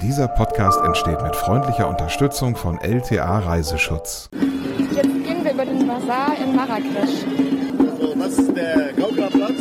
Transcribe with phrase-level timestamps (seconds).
[0.00, 4.30] Dieser Podcast entsteht mit freundlicher Unterstützung von LTA Reiseschutz.
[4.92, 7.24] Jetzt gehen wir über den Bazar in Marrakesch.
[7.80, 9.58] Also das ist der Gaukerplatz.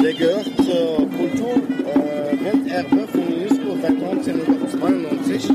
[0.00, 5.50] Der gehört zur Kulturwelterbe von UNESCO seit 1992.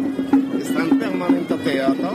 [0.60, 2.14] Ist ein permanenter Theater.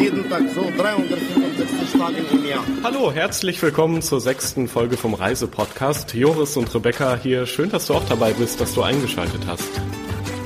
[0.00, 2.64] Jeden Tag so 365 Tage im Jahr.
[2.82, 6.14] Hallo, herzlich willkommen zur sechsten Folge vom Reisepodcast.
[6.14, 7.44] Joris und Rebecca hier.
[7.44, 9.68] Schön, dass du auch dabei bist, dass du eingeschaltet hast.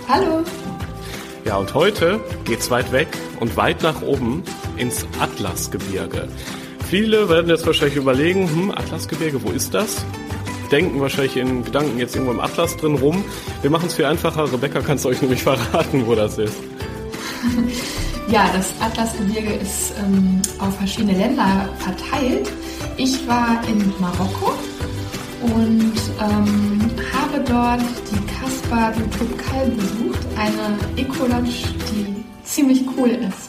[0.08, 0.42] Hallo.
[1.44, 3.06] Ja, und heute geht's weit weg
[3.38, 4.42] und weit nach oben
[4.76, 6.26] ins Atlasgebirge.
[6.90, 10.04] Viele werden jetzt wahrscheinlich überlegen, hm, Atlasgebirge, wo ist das?
[10.72, 13.24] Denken wahrscheinlich in Gedanken jetzt irgendwo im Atlas drin rum.
[13.62, 14.52] Wir machen es viel einfacher.
[14.52, 16.56] Rebecca kann es euch nämlich verraten, wo das ist.
[18.34, 22.50] Ja, das Atlasgebirge ist ähm, auf verschiedene Länder verteilt.
[22.96, 24.54] Ich war in Marokko
[25.40, 26.80] und ähm,
[27.12, 33.43] habe dort die Kaspar du Topkal besucht, eine Ecolodge, die ziemlich cool ist.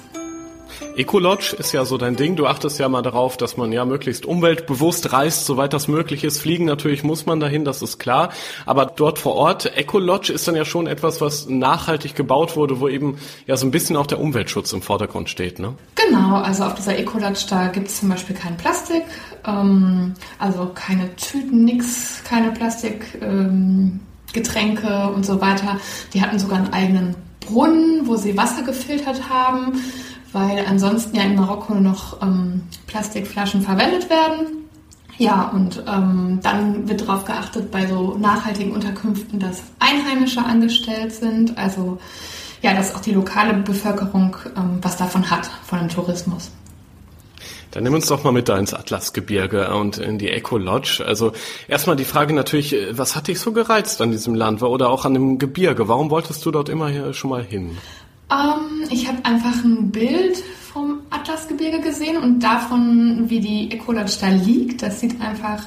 [0.98, 2.36] Ecolodge ist ja so dein Ding.
[2.36, 6.40] Du achtest ja mal darauf, dass man ja möglichst umweltbewusst reist, soweit das möglich ist.
[6.40, 8.30] Fliegen natürlich muss man dahin, das ist klar.
[8.66, 12.88] Aber dort vor Ort, Ecolodge ist dann ja schon etwas, was nachhaltig gebaut wurde, wo
[12.88, 15.74] eben ja so ein bisschen auch der Umweltschutz im Vordergrund steht, ne?
[15.96, 19.04] Genau, also auf dieser Ecolodge, da gibt es zum Beispiel kein Plastik,
[19.46, 24.00] ähm, also keine Tüten, nix, keine Plastik, ähm,
[24.36, 25.80] und so weiter.
[26.14, 29.80] Die hatten sogar einen eigenen Brunnen, wo sie Wasser gefiltert haben
[30.36, 34.68] weil ansonsten ja in Marokko noch ähm, Plastikflaschen verwendet werden.
[35.18, 41.58] Ja, und ähm, dann wird darauf geachtet bei so nachhaltigen Unterkünften, dass Einheimische angestellt sind,
[41.58, 42.00] also
[42.62, 46.52] ja, dass auch die lokale Bevölkerung ähm, was davon hat, von dem Tourismus.
[47.72, 51.02] Dann nimm uns doch mal mit da ins Atlasgebirge und in die Eco Lodge.
[51.06, 51.32] Also
[51.70, 55.14] erstmal die Frage natürlich, was hat dich so gereizt an diesem Land oder auch an
[55.14, 55.88] dem Gebirge?
[55.88, 57.78] Warum wolltest du dort immer hier schon mal hin?
[58.32, 60.38] Ähm, ich habe einfach ein Bild
[60.74, 64.82] vom Atlasgebirge gesehen und davon, wie die Ecolodge da liegt.
[64.82, 65.64] Das sieht einfach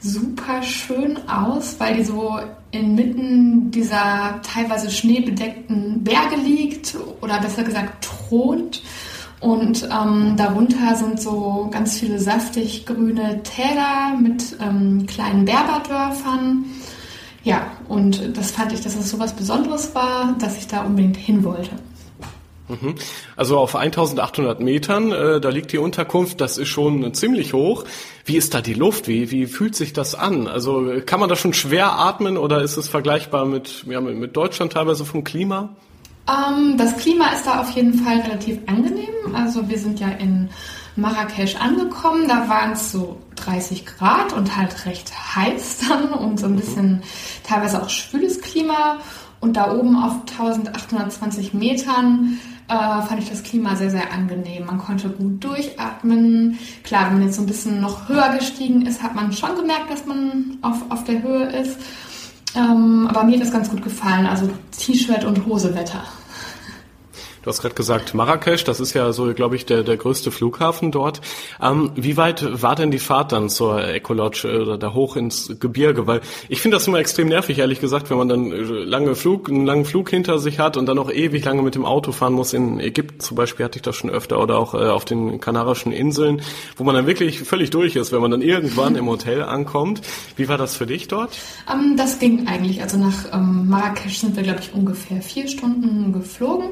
[0.00, 2.38] super schön aus, weil die so
[2.70, 8.82] inmitten dieser teilweise schneebedeckten Berge liegt oder besser gesagt thront.
[9.40, 16.64] Und ähm, darunter sind so ganz viele saftig grüne Täler mit ähm, kleinen Berberdörfern.
[17.44, 21.16] Ja, und das fand ich, dass es so was Besonderes war, dass ich da unbedingt
[21.16, 21.70] hin wollte.
[22.68, 22.94] Mhm.
[23.36, 27.84] Also auf 1800 Metern, äh, da liegt die Unterkunft, das ist schon ziemlich hoch.
[28.24, 29.06] Wie ist da die Luft?
[29.06, 30.48] Wie, wie fühlt sich das an?
[30.48, 34.34] Also kann man da schon schwer atmen oder ist es vergleichbar mit, ja, mit, mit
[34.34, 35.76] Deutschland teilweise vom Klima?
[36.26, 39.34] Ähm, das Klima ist da auf jeden Fall relativ angenehm.
[39.34, 40.48] Also wir sind ja in
[40.96, 42.28] Marrakesch angekommen.
[42.28, 47.02] Da waren es so 30 Grad und halt recht heiß dann und so ein bisschen
[47.44, 48.98] teilweise auch schwüles Klima.
[49.40, 52.38] Und da oben auf 1820 Metern
[52.68, 54.66] äh, fand ich das Klima sehr, sehr angenehm.
[54.66, 56.58] Man konnte gut durchatmen.
[56.82, 59.90] Klar, wenn man jetzt so ein bisschen noch höher gestiegen ist, hat man schon gemerkt,
[59.90, 61.78] dass man auf, auf der Höhe ist.
[62.54, 64.26] Ähm, aber mir hat das ganz gut gefallen.
[64.26, 66.02] Also T-Shirt und Hosewetter.
[67.44, 70.90] Du hast gerade gesagt Marrakesch, das ist ja so, glaube ich, der, der größte Flughafen
[70.90, 71.20] dort.
[71.60, 75.54] Ähm, wie weit war denn die Fahrt dann zur Ecolodge äh, oder da hoch ins
[75.60, 76.06] Gebirge?
[76.06, 79.50] Weil ich finde das immer extrem nervig, ehrlich gesagt, wenn man dann äh, lange Flug,
[79.50, 82.32] einen langen Flug hinter sich hat und dann auch ewig lange mit dem Auto fahren
[82.32, 82.54] muss.
[82.54, 85.92] In Ägypten zum Beispiel hatte ich das schon öfter oder auch äh, auf den Kanarischen
[85.92, 86.40] Inseln,
[86.78, 90.00] wo man dann wirklich völlig durch ist, wenn man dann irgendwann im Hotel ankommt.
[90.36, 91.36] Wie war das für dich dort?
[91.70, 92.80] Ähm, das ging eigentlich.
[92.80, 96.70] Also nach ähm, Marrakesch sind wir, glaube ich, ungefähr vier Stunden geflogen.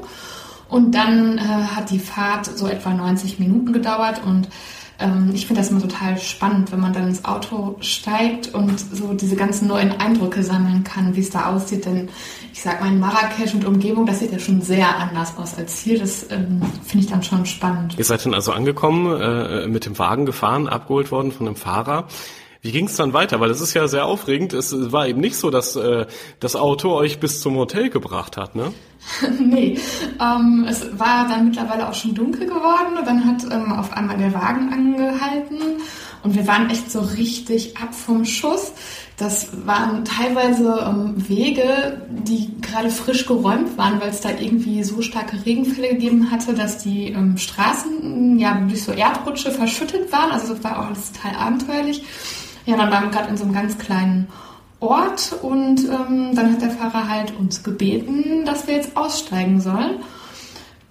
[0.73, 4.47] Und dann äh, hat die Fahrt so etwa 90 Minuten gedauert und
[4.99, 9.13] ähm, ich finde das immer total spannend, wenn man dann ins Auto steigt und so
[9.13, 11.85] diese ganzen neuen Eindrücke sammeln kann, wie es da aussieht.
[11.85, 12.09] Denn
[12.51, 15.77] ich sag mal, in Marrakesch und Umgebung, das sieht ja schon sehr anders aus als
[15.77, 15.99] hier.
[15.99, 17.93] Das ähm, finde ich dann schon spannend.
[17.99, 22.07] Ihr seid dann also angekommen, äh, mit dem Wagen gefahren, abgeholt worden von einem Fahrer.
[22.63, 23.41] Wie ging es dann weiter?
[23.41, 24.53] Weil es ist ja sehr aufregend.
[24.53, 26.07] Es war eben nicht so, dass äh,
[26.39, 28.73] das Auto euch bis zum Hotel gebracht hat, ne?
[29.39, 29.77] nee,
[30.21, 34.33] ähm, es war dann mittlerweile auch schon dunkel geworden dann hat ähm, auf einmal der
[34.33, 35.57] Wagen angehalten
[36.23, 38.71] und wir waren echt so richtig ab vom Schuss.
[39.17, 45.01] Das waren teilweise ähm, Wege, die gerade frisch geräumt waren, weil es da irgendwie so
[45.01, 50.31] starke Regenfälle gegeben hatte, dass die ähm, Straßen ja durch so Erdrutsche verschüttet waren.
[50.31, 52.03] Also das war auch alles total abenteuerlich.
[52.65, 54.27] Ja, dann waren wir gerade in so einem ganz kleinen
[54.79, 59.99] Ort und ähm, dann hat der Fahrer halt uns gebeten, dass wir jetzt aussteigen sollen.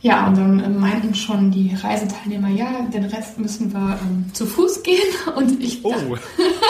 [0.03, 4.47] Ja, und dann äh, meinten schon die Reiseteilnehmer, ja, den Rest müssen wir ähm, zu
[4.47, 4.99] Fuß gehen.
[5.37, 5.95] Und ich oh,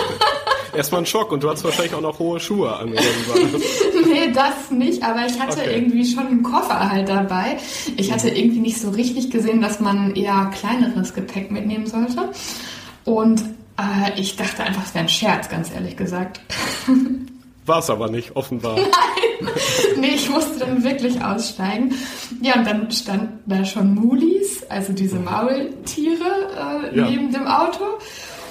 [0.77, 2.91] erstmal ein Schock und du hast wahrscheinlich auch noch hohe Schuhe an.
[4.07, 5.75] nee, das nicht, aber ich hatte okay.
[5.75, 7.59] irgendwie schon einen Koffer halt dabei.
[7.97, 12.31] Ich hatte irgendwie nicht so richtig gesehen, dass man eher kleineres Gepäck mitnehmen sollte.
[13.05, 13.43] Und
[13.79, 16.41] äh, ich dachte einfach, es wäre ein Scherz, ganz ehrlich gesagt.
[17.65, 18.77] War es aber nicht, offenbar.
[18.77, 19.51] Nein,
[19.99, 21.95] nee, ich musste dann wirklich aussteigen.
[22.41, 25.25] Ja, und dann standen da schon Mulis, also diese mhm.
[25.25, 27.09] Maultiere, äh, ja.
[27.09, 27.85] neben dem Auto.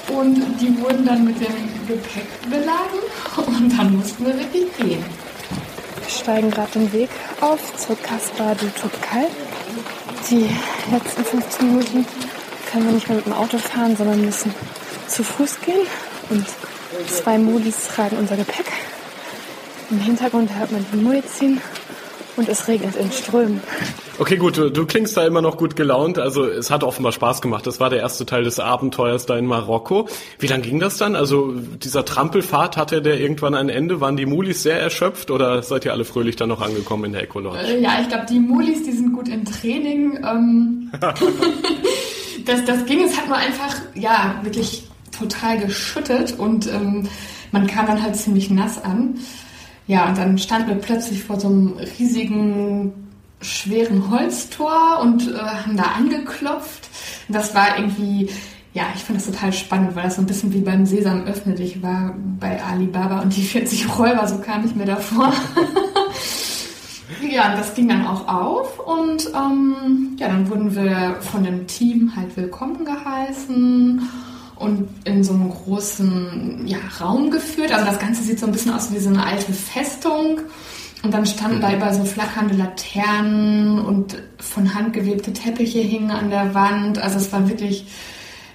[0.08, 1.54] Und die wurden dann mit dem
[1.88, 3.00] Gepäck beladen
[3.48, 5.04] und dann mussten wir wirklich gehen.
[6.00, 7.10] Wir steigen gerade den Weg
[7.40, 9.28] auf zur Kaspar du Turkal.
[10.30, 10.50] Die
[10.92, 12.06] letzten 15 Minuten
[12.72, 14.54] können wir nicht mehr mit dem Auto fahren, sondern müssen
[15.12, 15.86] zu Fuß gehen.
[16.30, 16.46] Und
[17.08, 18.72] zwei Mulis tragen unser Gepäck.
[19.90, 21.60] Im Hintergrund hört man die Muezzin
[22.38, 23.62] und es regnet in Strömen.
[24.20, 26.18] Okay, gut, du, du, klingst da immer noch gut gelaunt.
[26.20, 27.68] Also es hat offenbar Spaß gemacht.
[27.68, 30.08] Das war der erste Teil des Abenteuers da in Marokko.
[30.40, 31.16] Wie lang ging das dann?
[31.16, 34.00] Also dieser Trampelfahrt hatte der irgendwann ein Ende?
[34.00, 37.24] Waren die Mulis sehr erschöpft oder seid ihr alle fröhlich dann noch angekommen in der
[37.24, 37.60] Ecolodge?
[37.60, 40.20] Äh, ja, ich glaube, die Mulis, die sind gut im Training.
[40.24, 40.92] Ähm
[42.46, 47.08] das, das ging, es hat nur einfach, ja, wirklich total geschüttet und ähm,
[47.52, 49.20] man kam dann halt ziemlich nass an.
[49.88, 52.94] Ja, und dann standen wir plötzlich vor so einem riesigen,
[53.42, 56.90] schweren Holztor und äh, haben da angeklopft.
[57.28, 58.30] Das war irgendwie,
[58.74, 61.56] ja, ich fand das total spannend, weil das so ein bisschen wie beim Sesam öffne
[61.56, 65.34] dich war bei Alibaba und die 40 Räuber, so kam ich mir davor.
[67.30, 71.68] ja, und das ging dann auch auf und ähm, ja, dann wurden wir von dem
[71.68, 74.08] Team halt willkommen geheißen
[74.62, 77.72] und in so einem großen ja, Raum geführt.
[77.72, 80.42] Also das Ganze sieht so ein bisschen aus wie so eine alte Festung.
[81.04, 86.30] Und dann standen da über so flackernde Laternen und von Hand gewebte Teppiche hingen an
[86.30, 87.00] der Wand.
[87.00, 87.88] Also es war wirklich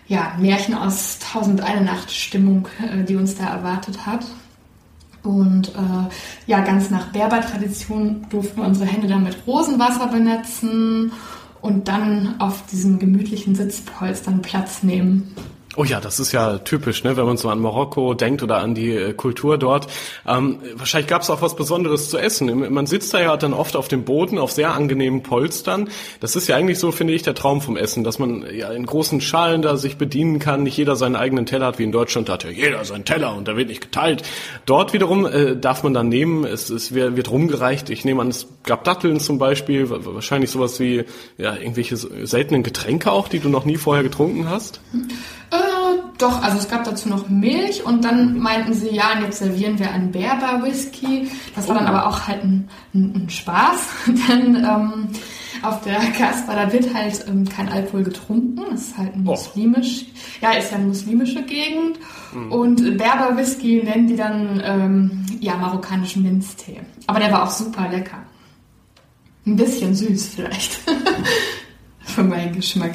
[0.06, 4.24] ja, Märchen aus Tausend eine Nacht Stimmung, äh, die uns da erwartet hat.
[5.24, 6.08] Und äh,
[6.46, 11.10] ja, ganz nach Berber-Tradition durften wir unsere Hände dann mit Rosenwasser benetzen
[11.60, 15.34] und dann auf diesen gemütlichen Sitzpolstern Platz nehmen.
[15.78, 18.74] Oh ja, das ist ja typisch, ne, wenn man so an Marokko denkt oder an
[18.74, 19.88] die äh, Kultur dort.
[20.26, 22.72] Ähm, wahrscheinlich gab es auch was Besonderes zu essen.
[22.72, 25.90] Man sitzt da ja dann oft auf dem Boden, auf sehr angenehmen Polstern.
[26.20, 28.86] Das ist ja eigentlich so, finde ich, der Traum vom Essen, dass man ja in
[28.86, 30.62] großen Schalen da sich bedienen kann.
[30.62, 33.46] Nicht jeder seinen eigenen Teller hat, wie in Deutschland hat ja jeder seinen Teller und
[33.46, 34.22] da wird nicht geteilt.
[34.64, 37.90] Dort wiederum äh, darf man dann nehmen, es, es wird rumgereicht.
[37.90, 41.04] Ich nehme an, es gab Datteln zum Beispiel, wahrscheinlich sowas wie
[41.36, 44.80] ja irgendwelche seltenen Getränke auch, die du noch nie vorher getrunken hast.
[45.50, 45.65] Äh,
[46.18, 49.78] doch, also es gab dazu noch Milch und dann meinten sie, ja, und jetzt servieren
[49.78, 51.28] wir einen Berber-Whisky.
[51.54, 53.80] Das war dann aber auch halt ein, ein, ein Spaß,
[54.28, 55.08] denn ähm,
[55.62, 58.62] auf der Kasper, da wird halt ähm, kein Alkohol getrunken.
[58.70, 59.32] Das ist halt ein oh.
[59.32, 60.44] muslimisch, oh.
[60.44, 61.98] ja, ist ja eine muslimische Gegend.
[62.32, 62.52] Mhm.
[62.52, 66.80] Und Berber-Whisky nennen die dann, ähm, ja, marokkanischen Minztee.
[67.06, 68.22] Aber der war auch super lecker.
[69.46, 70.80] Ein bisschen süß vielleicht.
[72.00, 72.94] Für meinen Geschmack.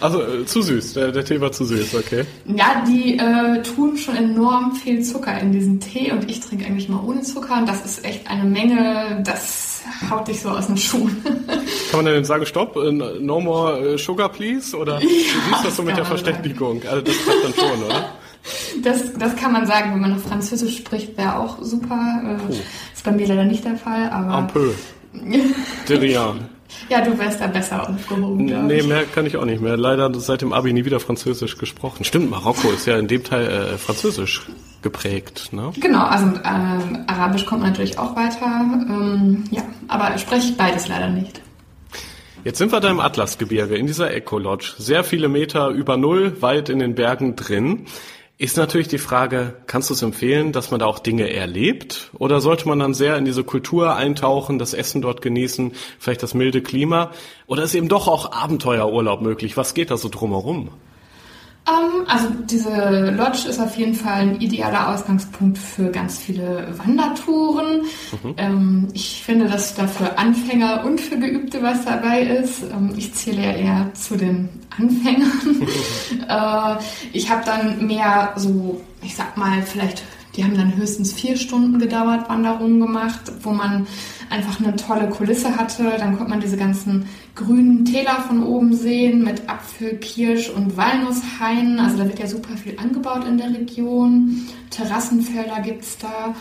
[0.00, 2.24] Also äh, zu süß, der, der, Tee war zu süß, okay.
[2.44, 6.88] Ja, die äh, tun schon enorm viel Zucker in diesen Tee und ich trinke eigentlich
[6.88, 10.76] mal ohne Zucker und das ist echt eine Menge, das haut dich so aus den
[10.76, 11.16] Schuhen.
[11.90, 14.76] Kann man denn sagen, stopp, äh, no more äh, sugar please?
[14.76, 16.82] Oder wie ja, ist das so mit der Verständigung?
[16.88, 18.08] Also das klappt dann schon, oder?
[18.84, 22.38] Das, das kann man sagen, wenn man noch Französisch spricht, wäre auch super.
[22.48, 22.54] Äh,
[22.94, 24.38] ist bei mir leider nicht der Fall, aber...
[24.38, 24.70] Un peu.
[25.88, 26.55] De rien.
[26.88, 28.44] Ja, du wärst da besser aufgehoben.
[28.66, 29.76] Nee, mehr kann ich auch nicht mehr.
[29.76, 32.04] Leider seit dem Abi nie wieder Französisch gesprochen.
[32.04, 34.42] Stimmt, Marokko ist ja in dem Teil äh, Französisch
[34.82, 35.72] geprägt, ne?
[35.80, 38.46] Genau, also äh, Arabisch kommt natürlich auch weiter.
[38.46, 41.40] Ähm, ja, aber spreche ich beides leider nicht.
[42.44, 44.74] Jetzt sind wir da im Atlasgebirge, in dieser Eco-Lodge.
[44.78, 47.86] Sehr viele Meter über Null, weit in den Bergen drin.
[48.38, 52.10] Ist natürlich die Frage, kannst du es empfehlen, dass man da auch Dinge erlebt?
[52.18, 56.34] Oder sollte man dann sehr in diese Kultur eintauchen, das Essen dort genießen, vielleicht das
[56.34, 57.12] milde Klima?
[57.46, 59.56] Oder ist eben doch auch Abenteuerurlaub möglich?
[59.56, 60.68] Was geht da so drumherum?
[61.66, 67.86] Ähm, also diese Lodge ist auf jeden Fall ein idealer Ausgangspunkt für ganz viele Wandertouren.
[68.22, 68.34] Mhm.
[68.36, 72.64] Ähm, ich finde, dass da für Anfänger und für Geübte was dabei ist.
[72.64, 75.68] Ähm, ich zähle ja eher zu den Anfängern.
[76.28, 80.02] äh, ich habe dann mehr so, ich sag mal, vielleicht
[80.36, 83.86] die haben dann höchstens vier Stunden gedauert, Wanderungen gemacht, wo man
[84.28, 85.94] einfach eine tolle Kulisse hatte.
[85.98, 91.80] Dann konnte man diese ganzen grünen Täler von oben sehen mit Apfel, Kirsch und Walnusshainen.
[91.80, 94.46] Also da wird ja super viel angebaut in der Region.
[94.70, 96.34] Terrassenfelder gibt es da.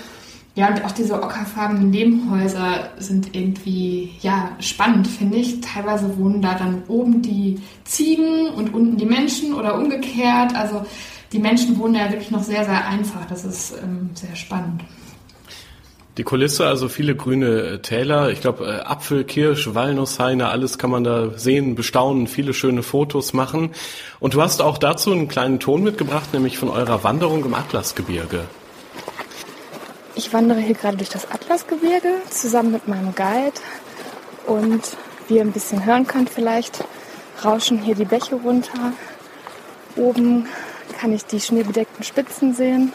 [0.55, 5.59] Ja, und auch diese ockerfarbenen Nebenhäuser sind irgendwie, ja, spannend, finde ich.
[5.59, 10.55] Teilweise wohnen da dann oben die Ziegen und unten die Menschen oder umgekehrt.
[10.55, 10.85] Also
[11.33, 13.25] die Menschen wohnen ja wirklich noch sehr, sehr einfach.
[13.25, 14.81] Das ist ähm, sehr spannend.
[16.17, 18.29] Die Kulisse, also viele grüne äh, Täler.
[18.29, 23.33] Ich glaube, äh, Apfel, Kirsch, Walnusshaine, alles kann man da sehen, bestaunen, viele schöne Fotos
[23.33, 23.71] machen.
[24.21, 28.45] Und du hast auch dazu einen kleinen Ton mitgebracht, nämlich von eurer Wanderung im Atlasgebirge.
[30.17, 33.59] Ich wandere hier gerade durch das Atlasgebirge zusammen mit meinem Guide.
[34.47, 34.81] Und
[35.27, 36.85] wie ihr ein bisschen hören könnt vielleicht,
[37.43, 38.93] rauschen hier die Bäche runter.
[39.97, 40.47] Oben
[40.97, 42.93] kann ich die schneebedeckten Spitzen sehen.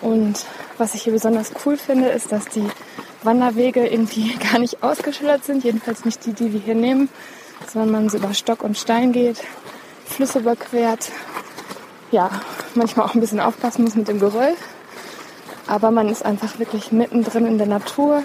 [0.00, 0.44] Und
[0.78, 2.66] was ich hier besonders cool finde, ist, dass die
[3.22, 5.62] Wanderwege irgendwie gar nicht ausgeschildert sind.
[5.62, 7.08] Jedenfalls nicht die, die wir hier nehmen,
[7.72, 9.44] sondern man so über Stock und Stein geht,
[10.04, 11.12] Flüsse überquert.
[12.10, 12.30] Ja,
[12.74, 14.56] manchmal auch ein bisschen aufpassen muss mit dem Geröll.
[15.66, 18.22] Aber man ist einfach wirklich mittendrin in der Natur.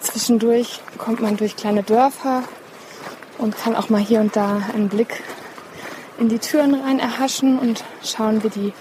[0.00, 2.42] Zwischendurch kommt man durch kleine Dörfer
[3.38, 5.22] und kann auch mal hier und da einen Blick
[6.18, 8.72] in die Türen rein erhaschen und schauen, wie die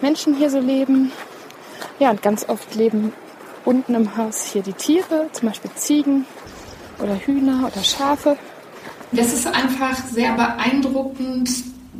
[0.00, 1.12] Menschen hier so leben.
[1.98, 3.12] Ja, und ganz oft leben
[3.64, 6.24] unten im Haus hier die Tiere, zum Beispiel Ziegen
[7.00, 8.36] oder Hühner oder Schafe.
[9.12, 11.50] Das ist einfach sehr beeindruckend.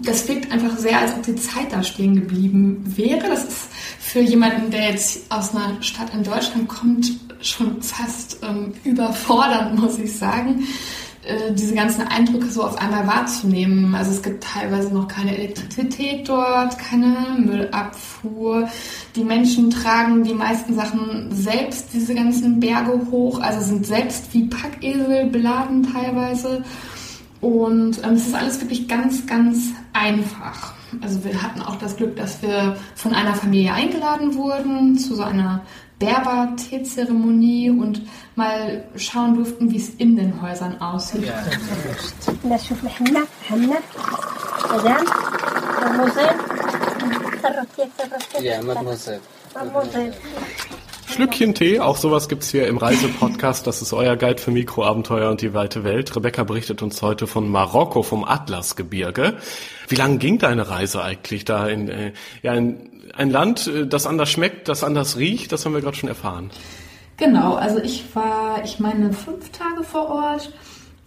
[0.01, 3.29] Das wirkt einfach sehr, als ob die Zeit da stehen geblieben wäre.
[3.29, 3.69] Das ist
[4.09, 7.13] für jemanden, der jetzt aus einer Stadt in Deutschland kommt,
[7.43, 10.65] schon fast ähm, überfordernd, muss ich sagen.
[11.23, 13.95] Äh, diese ganzen Eindrücke so auf einmal wahrzunehmen.
[13.95, 18.71] Also es gibt teilweise noch keine Elektrizität dort, keine Müllabfuhr.
[19.15, 24.47] Die Menschen tragen die meisten Sachen selbst diese ganzen Berge hoch, also sind selbst wie
[24.47, 26.65] Packesel beladen teilweise.
[27.43, 30.78] Und ähm, es ist alles wirklich ganz, ganz einfach.
[31.03, 35.23] Also wir hatten auch das Glück, dass wir von einer Familie eingeladen wurden zu so
[35.23, 35.63] einer
[35.99, 38.03] Berber-Teezeremonie und
[38.37, 41.27] mal schauen durften, wie es in den Häusern aussieht.
[41.27, 41.43] Ja.
[48.41, 49.21] Ja, Mademoiselle.
[51.19, 53.67] Schlückchen Tee, auch sowas gibt's hier im Reisepodcast.
[53.67, 56.15] Das ist euer Guide für Mikroabenteuer und die weite Welt.
[56.15, 59.35] Rebecca berichtet uns heute von Marokko, vom Atlasgebirge.
[59.89, 64.07] Wie lange ging deine Reise eigentlich da in, äh, ja, in ein Land, äh, das
[64.07, 65.51] anders schmeckt, das anders riecht?
[65.51, 66.53] Das haben wir gerade schon erfahren.
[67.17, 70.53] Genau, also ich war, ich meine, fünf Tage vor Ort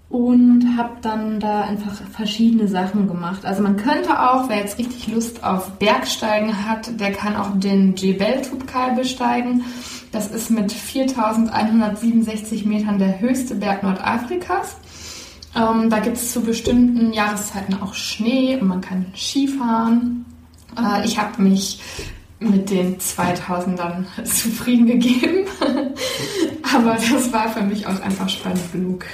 [0.10, 3.46] und habe dann da einfach verschiedene Sachen gemacht.
[3.46, 7.96] Also man könnte auch, wer jetzt richtig Lust auf Bergsteigen hat, der kann auch den
[7.96, 9.64] Jebel Tubkal besteigen.
[10.12, 14.76] Das ist mit 4167 Metern der höchste Berg Nordafrikas.
[15.56, 20.26] Ähm, da gibt es zu bestimmten Jahreszeiten auch Schnee und man kann Skifahren.
[20.78, 21.82] Äh, ich habe mich
[22.40, 25.48] mit den 2000ern zufrieden gegeben.
[26.76, 29.06] Aber das war für mich auch einfach spannend genug.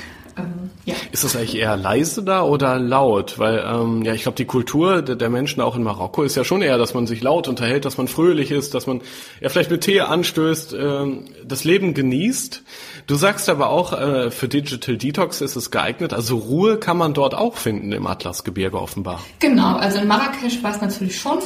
[0.88, 0.96] Ja.
[1.12, 3.38] Ist das eigentlich eher leise da oder laut?
[3.40, 6.46] Weil ähm, ja, ich glaube, die Kultur der, der, Menschen auch in Marokko ist ja
[6.46, 9.02] schon eher, dass man sich laut unterhält, dass man fröhlich ist, dass man
[9.42, 12.64] ja vielleicht mit Tee anstößt, ähm, das Leben genießt.
[13.06, 16.14] Du sagst aber auch, äh, für Digital Detox ist es geeignet.
[16.14, 19.20] Also Ruhe kann man dort auch finden im Atlasgebirge offenbar.
[19.40, 21.40] Genau, also in Marrakesch war es natürlich schon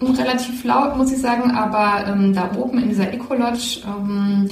[0.00, 4.48] relativ laut, muss ich sagen, aber ähm, da oben in dieser Ecolodge ähm,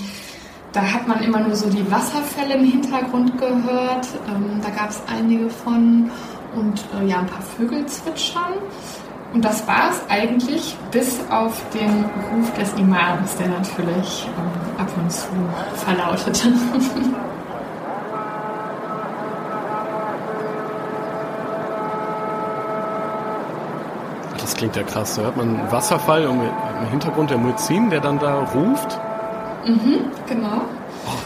[0.74, 4.08] da hat man immer nur so die Wasserfälle im Hintergrund gehört.
[4.28, 6.10] Ähm, da gab es einige von
[6.56, 8.54] und äh, ja, ein paar Vögel zwitschern.
[9.32, 14.90] Und das war es eigentlich, bis auf den Ruf des Imams, der natürlich ähm, ab
[14.96, 15.28] und zu
[15.74, 16.52] verlautete.
[24.38, 25.14] Das klingt ja krass.
[25.16, 29.00] Da hört man einen Wasserfall im Hintergrund der Muezzin, der dann da ruft.
[29.66, 30.62] Mhm, genau.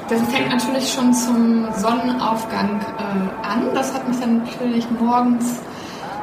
[0.09, 3.75] Das fängt natürlich schon zum Sonnenaufgang äh, an.
[3.75, 5.61] Das hat mich dann natürlich morgens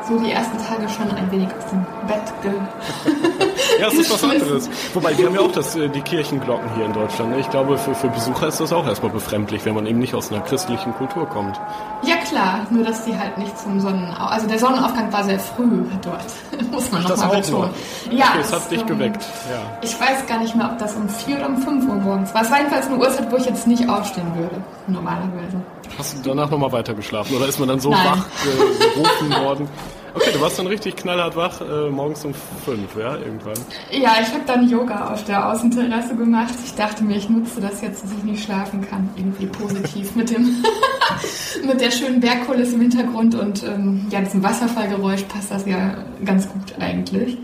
[0.08, 2.52] so die ersten Tage schon ein wenig aus dem Bett ge
[3.80, 4.70] Ja, es ist was anderes.
[4.94, 7.32] Wobei, wir haben ja auch das, äh, die Kirchenglocken hier in Deutschland.
[7.32, 7.40] Ne?
[7.40, 10.32] Ich glaube, für, für Besucher ist das auch erstmal befremdlich, wenn man eben nicht aus
[10.32, 11.60] einer christlichen Kultur kommt.
[12.04, 12.66] Ja, klar.
[12.70, 14.28] Nur, dass die halt nicht zum Sonnenaufgang...
[14.28, 16.26] Also der Sonnenaufgang war sehr früh dort.
[16.72, 17.70] Muss man nochmal betonen.
[18.12, 19.24] Ja, okay, es hat dich geweckt.
[19.50, 19.78] Ja.
[19.82, 22.42] Ich weiß gar nicht mehr, ob das um vier oder um fünf Uhr morgens war.
[22.42, 25.62] Es war jedenfalls eine Uhrzeit, wo ich jetzt nicht aufstehen würde, normalerweise.
[25.98, 28.06] Hast du danach nochmal weitergeschlafen oder ist man dann so Nein.
[28.06, 29.70] wach äh, gerufen worden?
[30.16, 33.58] Okay, du warst dann richtig knallhart wach, äh, morgens um fünf, ja, irgendwann.
[33.92, 36.54] Ja, ich habe dann Yoga auf der Außenterrasse gemacht.
[36.64, 39.10] Ich dachte mir, ich nutze das jetzt, dass ich nicht schlafen kann.
[39.18, 40.64] Irgendwie positiv mit dem
[41.66, 46.48] mit der schönen Bergkulisse im Hintergrund und ähm, ja, diesem Wasserfallgeräusch passt das ja ganz
[46.48, 47.38] gut eigentlich.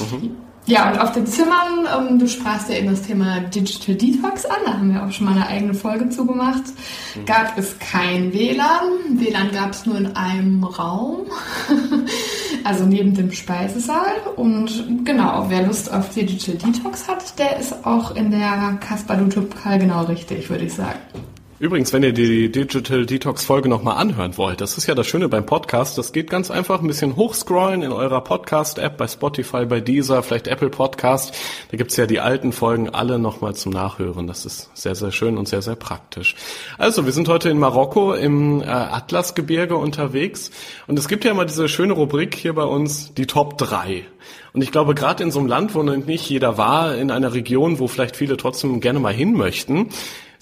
[0.00, 0.36] Mhm.
[0.66, 4.56] Ja, und auf den Zimmern, ähm, du sprachst ja eben das Thema Digital Detox an,
[4.64, 6.64] da haben wir auch schon mal eine eigene Folge zugemacht.
[7.14, 7.24] Mhm.
[7.24, 9.20] Gab es kein WLAN.
[9.20, 11.26] WLAN gab es nur in einem Raum.
[12.64, 14.16] also neben dem Speisesaal.
[14.34, 19.78] Und genau, wer Lust auf Digital Detox hat, der ist auch in der Kaspar Dutupkal
[19.78, 20.98] genau richtig, würde ich sagen.
[21.58, 25.30] Übrigens, wenn ihr die Digital Detox Folge nochmal anhören wollt, das ist ja das Schöne
[25.30, 29.80] beim Podcast, das geht ganz einfach ein bisschen hochscrollen in eurer Podcast-App, bei Spotify, bei
[29.80, 31.34] Deezer, vielleicht Apple Podcast.
[31.70, 34.26] Da gibt's ja die alten Folgen alle nochmal zum Nachhören.
[34.26, 36.36] Das ist sehr, sehr schön und sehr, sehr praktisch.
[36.76, 40.50] Also, wir sind heute in Marokko im äh, Atlasgebirge unterwegs
[40.86, 44.04] und es gibt ja immer diese schöne Rubrik hier bei uns, die Top 3.
[44.52, 47.78] Und ich glaube, gerade in so einem Land, wo nicht jeder war, in einer Region,
[47.78, 49.88] wo vielleicht viele trotzdem gerne mal hin möchten,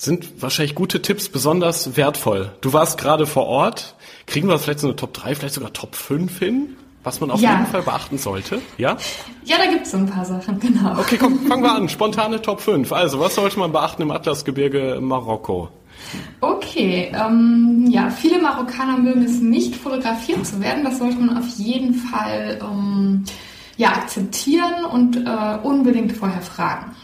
[0.04, 2.52] sind wahrscheinlich gute Tipps besonders wertvoll.
[2.60, 3.94] Du warst gerade vor Ort.
[4.26, 6.76] Kriegen wir vielleicht so eine Top 3, vielleicht sogar Top 5 hin?
[7.02, 7.52] Was man auf ja.
[7.52, 8.96] jeden Fall beachten sollte, ja?
[9.44, 10.98] Ja, da gibt's so ein paar Sachen, genau.
[10.98, 11.88] Okay, komm, fangen wir an.
[11.90, 12.90] Spontane Top 5.
[12.92, 15.68] Also, was sollte man beachten im Atlasgebirge Marokko?
[16.40, 20.82] Okay, ähm, ja, viele Marokkaner mögen es nicht, fotografiert zu werden.
[20.82, 23.24] Das sollte man auf jeden Fall ähm,
[23.76, 26.94] ja, akzeptieren und äh, unbedingt vorher fragen.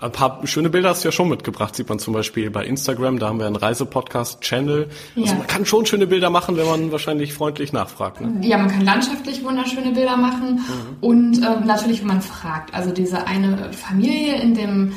[0.00, 3.18] Ein paar schöne Bilder hast du ja schon mitgebracht, sieht man zum Beispiel bei Instagram,
[3.18, 4.88] da haben wir einen Reisepodcast-Channel.
[5.16, 5.34] Also ja.
[5.36, 8.20] man kann schon schöne Bilder machen, wenn man wahrscheinlich freundlich nachfragt.
[8.22, 8.40] Ne?
[8.40, 10.96] Ja, man kann landschaftlich wunderschöne Bilder machen mhm.
[11.02, 12.72] und äh, natürlich, wenn man fragt.
[12.72, 14.92] Also diese eine Familie in dem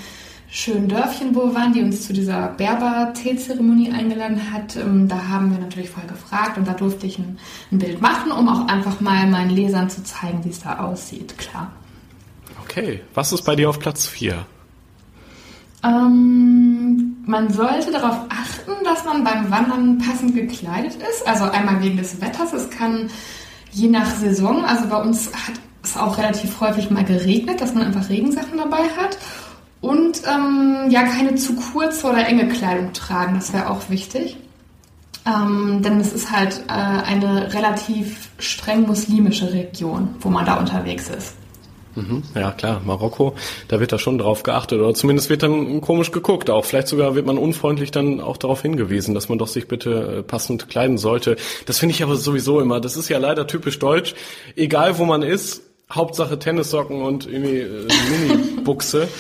[0.50, 5.52] schönen Dörfchen, wo wir waren, die uns zu dieser Berber-Teezeremonie eingeladen hat, ähm, da haben
[5.52, 7.40] wir natürlich voll gefragt und da durfte ich ein,
[7.72, 11.38] ein Bild machen, um auch einfach mal meinen Lesern zu zeigen, wie es da aussieht,
[11.38, 11.74] klar.
[12.64, 14.46] Okay, was ist bei dir auf Platz 4?
[15.84, 21.28] Ähm, man sollte darauf achten, dass man beim Wandern passend gekleidet ist.
[21.28, 22.54] Also einmal wegen des Wetters.
[22.54, 23.10] Es kann
[23.72, 27.84] je nach Saison, also bei uns hat es auch relativ häufig mal geregnet, dass man
[27.84, 29.18] einfach Regensachen dabei hat.
[29.82, 34.38] Und ähm, ja, keine zu kurze oder enge Kleidung tragen, das wäre auch wichtig.
[35.26, 41.10] Ähm, denn es ist halt äh, eine relativ streng muslimische Region, wo man da unterwegs
[41.10, 41.36] ist.
[41.96, 42.24] Mhm.
[42.36, 43.36] Ja, klar, Marokko,
[43.68, 46.66] da wird da schon drauf geachtet oder zumindest wird dann komisch geguckt auch.
[46.66, 50.24] Vielleicht sogar wird man unfreundlich dann auch darauf hingewiesen, dass man doch sich bitte äh,
[50.24, 51.36] passend kleiden sollte.
[51.66, 54.16] Das finde ich aber sowieso immer, das ist ja leider typisch deutsch.
[54.56, 59.08] Egal wo man ist, Hauptsache Tennissocken und irgendwie äh, Mini-Buchse.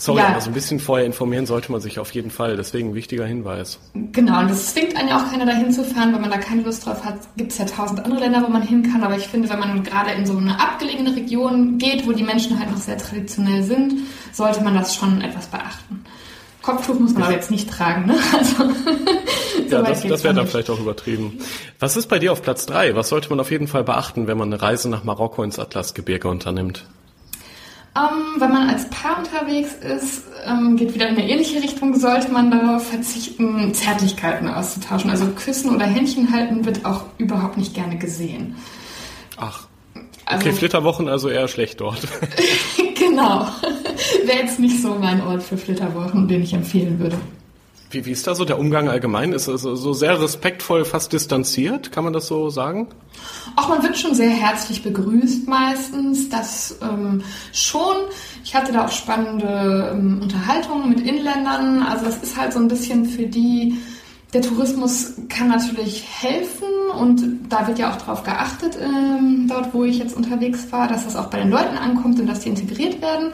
[0.00, 0.28] Sorry, ja.
[0.28, 2.56] aber so ein bisschen vorher informieren sollte man sich auf jeden Fall.
[2.56, 3.78] Deswegen wichtiger Hinweis.
[4.12, 6.14] Genau, und das zwingt einen ja auch keiner dahin zu fahren.
[6.14, 8.62] Wenn man da keine Lust drauf hat, gibt es ja tausend andere Länder, wo man
[8.62, 9.02] hin kann.
[9.02, 12.58] Aber ich finde, wenn man gerade in so eine abgelegene Region geht, wo die Menschen
[12.58, 13.92] halt noch sehr traditionell sind,
[14.32, 16.02] sollte man das schon etwas beachten.
[16.62, 18.16] Kopftuch muss man aber jetzt nicht tragen, ne?
[18.38, 18.70] Also,
[19.68, 21.38] so ja, das, das wäre dann vielleicht auch übertrieben.
[21.78, 22.94] Was ist bei dir auf Platz drei?
[22.96, 26.28] Was sollte man auf jeden Fall beachten, wenn man eine Reise nach Marokko ins Atlasgebirge
[26.28, 26.86] unternimmt?
[27.96, 32.30] Ähm, wenn man als Paar unterwegs ist, ähm, geht wieder in eine ähnliche Richtung, sollte
[32.30, 35.10] man darauf verzichten, Zärtlichkeiten auszutauschen.
[35.10, 38.54] Also Küssen oder Händchen halten wird auch überhaupt nicht gerne gesehen.
[39.36, 39.66] Ach.
[40.24, 42.06] Also, okay, Flitterwochen also eher schlecht dort.
[42.96, 43.48] genau.
[44.24, 47.16] Wäre jetzt nicht so mein Ort für Flitterwochen, den ich empfehlen würde.
[47.90, 49.32] Wie, wie ist da so der Umgang allgemein?
[49.32, 51.90] Ist es so sehr respektvoll, fast distanziert?
[51.90, 52.86] Kann man das so sagen?
[53.56, 56.28] Auch man wird schon sehr herzlich begrüßt meistens.
[56.28, 57.22] Das ähm,
[57.52, 57.96] schon.
[58.44, 61.82] Ich hatte da auch spannende ähm, Unterhaltungen mit Inländern.
[61.82, 63.76] Also das ist halt so ein bisschen für die.
[64.32, 69.82] Der Tourismus kann natürlich helfen und da wird ja auch darauf geachtet, ähm, dort wo
[69.82, 73.02] ich jetzt unterwegs war, dass das auch bei den Leuten ankommt und dass die integriert
[73.02, 73.32] werden.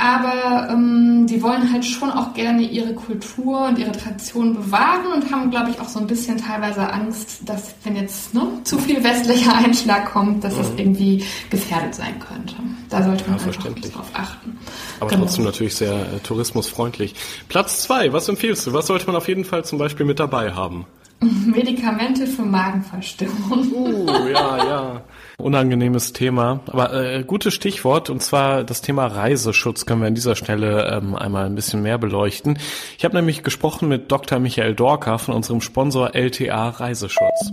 [0.00, 5.30] Aber ähm, die wollen halt schon auch gerne ihre Kultur und ihre Tradition bewahren und
[5.30, 9.04] haben, glaube ich, auch so ein bisschen teilweise Angst, dass wenn jetzt ne, zu viel
[9.04, 10.58] westlicher Einschlag kommt, dass mhm.
[10.58, 12.54] das irgendwie gefährdet sein könnte.
[12.88, 14.58] Da sollte man ja, einfach drauf achten.
[15.00, 15.22] Aber genau.
[15.24, 17.14] trotzdem natürlich sehr äh, tourismusfreundlich.
[17.48, 18.72] Platz zwei, was empfiehlst du?
[18.72, 20.86] Was sollte man auf jeden Fall zum Beispiel mit dabei haben?
[21.20, 23.70] Medikamente für Magenverstimmung.
[23.70, 25.02] Uh, ja, ja.
[25.40, 30.36] Unangenehmes Thema, aber äh, gutes Stichwort und zwar das Thema Reiseschutz können wir an dieser
[30.36, 32.58] Stelle ähm, einmal ein bisschen mehr beleuchten.
[32.98, 34.38] Ich habe nämlich gesprochen mit Dr.
[34.38, 37.50] Michael Dorka von unserem Sponsor LTA Reiseschutz.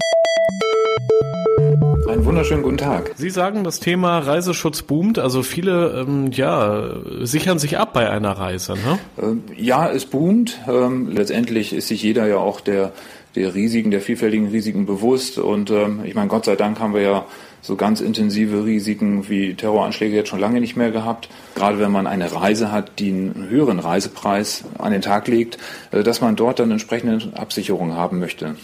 [2.09, 3.11] Einen wunderschönen guten Tag.
[3.15, 8.31] Sie sagen, das Thema Reiseschutz boomt, also viele ähm, ja, sichern sich ab bei einer
[8.31, 8.73] Reise.
[8.73, 8.99] Ne?
[9.21, 10.59] Ähm, ja, es boomt.
[10.67, 12.93] Ähm, letztendlich ist sich jeder ja auch der
[13.37, 15.37] der Risiken, der vielfältigen Risiken bewusst.
[15.37, 17.25] Und ähm, ich meine, Gott sei Dank haben wir ja
[17.67, 21.27] so ganz intensive Risiken wie Terroranschläge jetzt schon lange nicht mehr gehabt.
[21.53, 25.57] Gerade wenn man eine Reise hat, die einen höheren Reisepreis an den Tag legt,
[25.91, 28.55] äh, dass man dort dann entsprechende Absicherung haben möchte.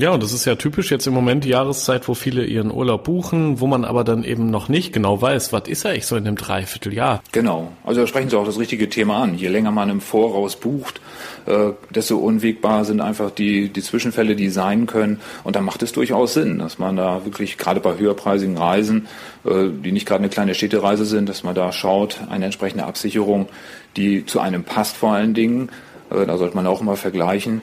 [0.00, 3.04] Ja, und das ist ja typisch jetzt im Moment die Jahreszeit, wo viele ihren Urlaub
[3.04, 6.26] buchen, wo man aber dann eben noch nicht genau weiß, was ist eigentlich so in
[6.26, 7.22] einem Dreivierteljahr.
[7.32, 9.34] Genau, also da sprechen Sie auch das richtige Thema an.
[9.34, 11.02] Je länger man im Voraus bucht,
[11.44, 15.20] äh, desto unwegbar sind einfach die, die Zwischenfälle, die sein können.
[15.44, 19.06] Und da macht es durchaus Sinn, dass man da wirklich gerade bei höherpreisigen Reisen,
[19.44, 23.50] äh, die nicht gerade eine kleine Städtereise sind, dass man da schaut, eine entsprechende Absicherung,
[23.98, 25.68] die zu einem passt vor allen Dingen.
[26.10, 27.60] Äh, da sollte man auch immer vergleichen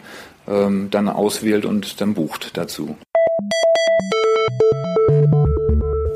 [0.47, 2.95] ähm, dann auswählt und dann bucht dazu.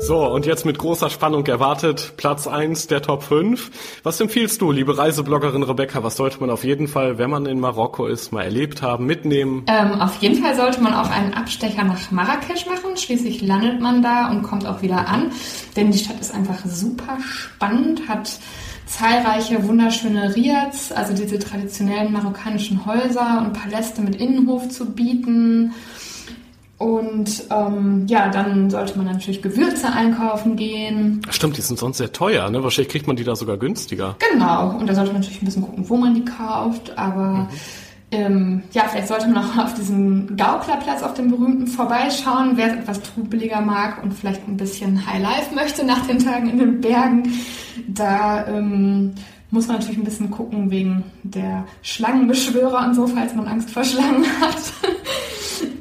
[0.04, 4.00] So, und jetzt mit großer Spannung erwartet Platz eins der Top 5.
[4.02, 6.02] Was empfiehlst du, liebe Reisebloggerin Rebecca?
[6.02, 9.64] Was sollte man auf jeden Fall, wenn man in Marokko ist, mal erlebt haben, mitnehmen?
[9.68, 12.96] Ähm, auf jeden Fall sollte man auch einen Abstecher nach Marrakesch machen.
[12.96, 15.30] Schließlich landet man da und kommt auch wieder an.
[15.76, 18.40] Denn die Stadt ist einfach super spannend, hat
[18.92, 25.72] zahlreiche wunderschöne Riads, also diese traditionellen marokkanischen Häuser und Paläste mit Innenhof zu bieten.
[26.76, 31.22] Und ähm, ja, dann sollte man natürlich Gewürze einkaufen gehen.
[31.30, 32.62] Stimmt, die sind sonst sehr teuer, ne?
[32.62, 34.16] Wahrscheinlich kriegt man die da sogar günstiger.
[34.32, 37.48] Genau, und da sollte man natürlich ein bisschen gucken, wo man die kauft, aber mhm.
[38.12, 42.74] Ähm, ja, vielleicht sollte man auch auf diesem Gauklerplatz auf dem berühmten vorbeischauen, wer es
[42.74, 46.80] etwas trubeliger mag und vielleicht ein bisschen High Life möchte nach den Tagen in den
[46.80, 47.32] Bergen.
[47.88, 49.14] Da ähm,
[49.50, 53.84] muss man natürlich ein bisschen gucken wegen der Schlangenbeschwörer und so, falls man Angst vor
[53.84, 54.58] Schlangen hat.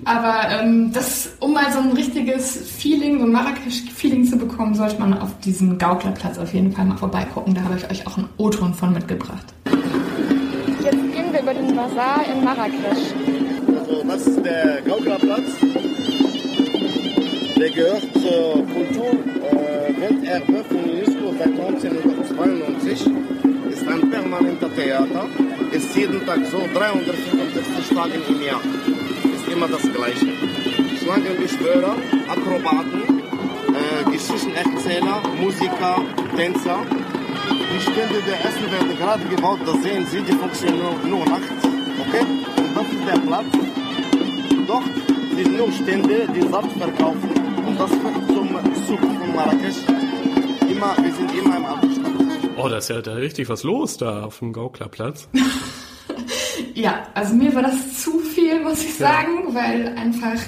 [0.03, 4.99] Aber ähm, das, um mal so ein richtiges Feeling, so ein Marrakesch-Feeling zu bekommen, sollte
[4.99, 7.53] man auf diesem Gauklerplatz auf jeden Fall mal vorbeigucken.
[7.53, 9.53] Da habe ich euch auch einen O-Ton von mitgebracht.
[11.93, 13.11] Bazar in Marrakesch.
[13.77, 15.49] Also das ist der Gauklerplatz.
[17.59, 19.11] Der gehört zur Kultur
[19.51, 23.07] äh, Welterbe von UNESCO seit 1992.
[23.71, 25.25] Ist ein permanenter Theater.
[25.71, 28.61] Ist jeden Tag so 365 Tage im Jahr
[29.51, 30.27] immer das Gleiche.
[31.03, 31.95] Schlangenbeschwörer,
[32.29, 33.21] Akrobaten,
[33.67, 36.01] äh, Geschichtenerzähler, Musiker,
[36.37, 36.79] Tänzer.
[37.73, 41.60] Die Stände der Essen werden gerade gebaut, das sehen Sie, die funktionieren nur, nur nachts.
[42.07, 42.25] Okay?
[42.57, 43.45] Und das ist der Platz.
[44.67, 44.83] Dort
[45.35, 47.29] sind nur Stände, die Saft verkaufen.
[47.65, 48.49] Und das führt zum
[48.87, 49.77] Zug von Marrakesch.
[50.69, 52.21] Immer, wir sind immer im Abstand.
[52.57, 55.27] Oh, da ist ja da richtig was los da auf dem Gauklerplatz.
[56.73, 59.55] ja, also mir war das zu viel, muss ich sagen, ja.
[59.55, 60.39] weil einfach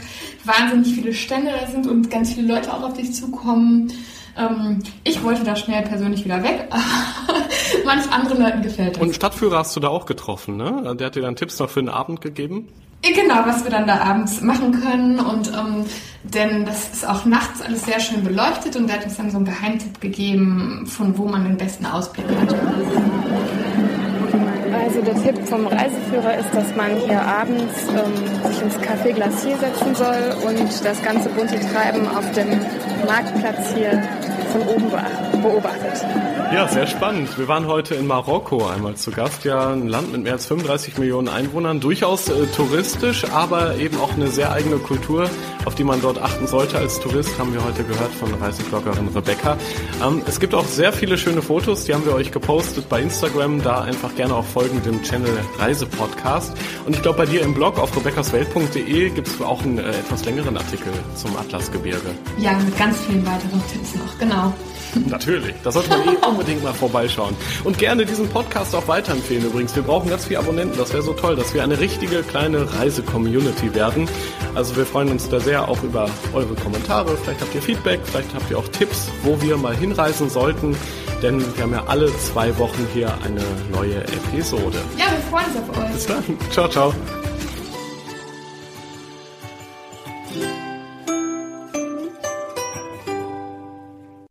[0.44, 3.92] wahnsinnig viele Stände da sind und ganz viele Leute auch auf dich zukommen.
[4.38, 6.68] Ähm, ich wollte da schnell persönlich wieder weg,
[7.28, 7.40] aber
[7.86, 9.04] manch anderen Leuten gefällt das.
[9.04, 10.96] Und Stadtführer hast du da auch getroffen, ne?
[11.00, 12.68] Der hat dir dann Tipps noch für den Abend gegeben?
[13.02, 15.86] Genau, was wir dann da abends machen können und ähm,
[16.24, 19.38] denn das ist auch nachts alles sehr schön beleuchtet und der hat uns dann so
[19.38, 22.56] einen Geheimtipp gegeben, von wo man den besten Ausblick hat.
[24.74, 29.58] Also der Tipp vom Reiseführer ist, dass man hier abends ähm, sich ins Café Glacier
[29.58, 32.48] setzen soll und das ganze bunte Treiben auf dem
[33.06, 34.02] Marktplatz hier
[34.54, 34.90] von oben
[35.44, 36.04] beobachtet.
[36.54, 37.38] Ja, sehr spannend.
[37.38, 39.44] Wir waren heute in Marokko einmal zu Gast.
[39.44, 41.80] Ja, ein Land mit mehr als 35 Millionen Einwohnern.
[41.80, 45.30] Durchaus äh, touristisch, aber eben auch eine sehr eigene Kultur,
[45.66, 49.58] auf die man dort achten sollte als Tourist, haben wir heute gehört von Reisebloggerin Rebecca.
[50.06, 53.64] Ähm, es gibt auch sehr viele schöne Fotos, die haben wir euch gepostet bei Instagram.
[53.64, 56.56] Da einfach gerne auch folgen dem Channel Reisepodcast.
[56.86, 60.24] Und ich glaube, bei dir im Blog auf rebeccaswelt.de gibt es auch einen äh, etwas
[60.26, 62.12] längeren Artikel zum Atlasgebirge.
[62.38, 64.54] Ja, mit ganz vielen weiteren Tipps noch, genau.
[65.10, 67.36] Natürlich, da sollte man eh unbedingt mal vorbeischauen.
[67.64, 69.76] Und gerne diesen Podcast auch weiterempfehlen übrigens.
[69.76, 73.74] Wir brauchen ganz viele Abonnenten, das wäre so toll, dass wir eine richtige kleine Reise-Community
[73.74, 74.08] werden.
[74.56, 77.18] Also wir freuen uns da sehr auch über eure Kommentare.
[77.18, 80.76] Vielleicht habt ihr Feedback, vielleicht habt ihr auch Tipps, wo wir mal hinreisen sollten.
[81.22, 84.78] Denn wir haben ja alle zwei Wochen hier eine neue Episode.
[84.98, 85.94] Ja, wir freuen uns auf euch.
[85.94, 86.24] Bis dann.
[86.52, 86.94] Ciao, ciao.